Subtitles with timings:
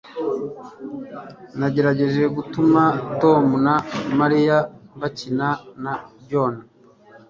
[1.59, 2.83] nagerageje gutuma
[3.21, 3.75] tom na
[4.19, 4.57] mariya
[4.99, 5.49] bakina
[5.83, 5.93] na
[6.29, 6.53] john